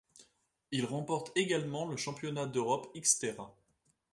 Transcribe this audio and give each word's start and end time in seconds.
Il 0.71 0.85
remporte 0.87 1.31
également 1.37 1.85
le 1.87 1.95
championnat 1.95 2.47
d'Europe 2.47 2.91
Xterra. 2.97 3.53